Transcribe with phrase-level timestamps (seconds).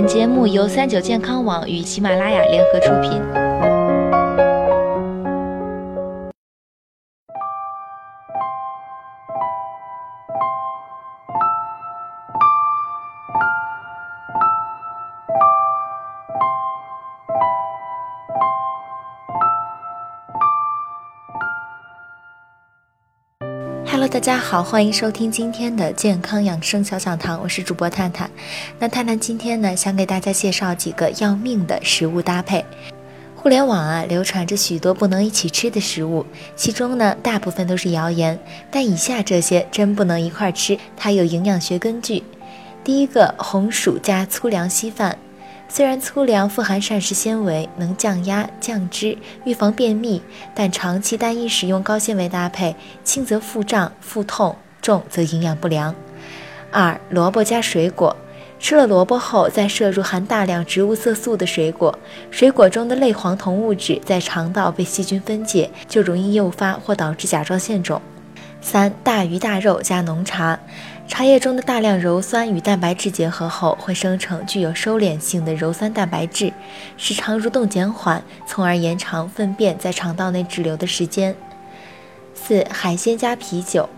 [0.00, 3.47] 本节目由三九健康网与喜马拉雅联合出品。
[24.00, 28.30] Hello，大家好，欢迎收听今天的健康养生小讲堂，我是主播探探。
[28.78, 32.64] 那探探今天呢，想给大家介绍几个要命的食物搭配。
[33.34, 38.38] 互联网啊，流传着许多不能一起吃的食物，其中呢，大部分都是谣言。
[38.70, 42.22] 但以下这些真不能一块儿吃，它有营养学根据。
[42.84, 45.18] 第一个，红薯加粗粮稀饭。
[45.70, 50.22] 虽然粗粮富含膳食纤维，能降压降脂、预防便秘，
[50.54, 55.94] 但长期单一食用高纤维搭配，轻则腹胀、腹痛，重则营养不良。
[56.72, 58.16] 二、萝卜加水果，
[58.58, 61.96] 吃了萝卜后再摄入含大量植物色素的水果，
[62.30, 68.00] 水果中的类黄酮物质在肠道被细菌分解，就容易诱发或导致甲状腺肿。
[68.60, 70.58] 三、大鱼大肉加浓茶。
[71.06, 76.52] 茶叶中的大量鞣酸与蛋白质结合后，会生成具有收敛性的鞣酸蛋白质，
[76.98, 81.34] 使肠蠕动减缓，从而延长粪便在肠道内滞留的时间。
[82.34, 83.88] 四、海鲜加啤酒，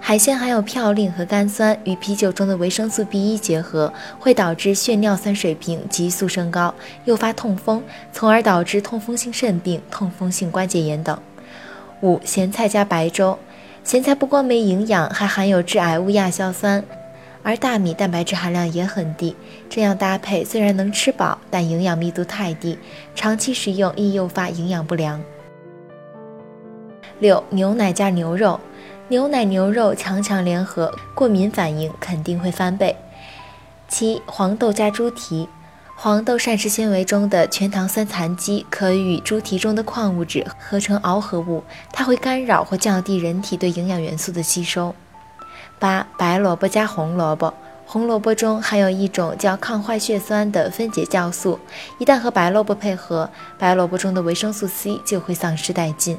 [0.00, 7.82] 海鲜含有嘌呤和甘酸，与啤酒中的维生素 B 一结合，会导致血尿酸水平急速升高，诱发痛风，
[8.12, 11.20] 从而导致痛风性肾病、痛风性关节炎等。
[12.00, 13.38] 五、咸菜加白粥。
[13.86, 16.82] 咸菜不光没营养，还含有致癌物亚硝酸，
[17.44, 19.36] 而大米蛋白质含量也很低。
[19.70, 22.76] 这样搭配虽然能吃饱，但营养密度太低，
[23.14, 25.22] 长期食用易诱发营养不良。
[27.20, 28.58] 六、牛奶加牛肉，
[29.06, 32.96] 牛奶牛肉强强联合，过敏反应肯定会翻倍。
[33.86, 35.48] 七、黄豆加猪蹄。
[35.98, 44.94] 黄豆膳食纤维中的全糖酸残基可与猪蹄中的矿物质合成螯合物，它会干扰或降低人体对营养元素的吸收。
[45.78, 47.54] 八、白萝卜加红萝卜，
[47.86, 51.58] 红萝卜中含有一种叫抗坏血酸的分解酵素，
[51.98, 56.18] 一旦和白萝卜配合，白萝卜中的维生素 C 就会丧失殆尽。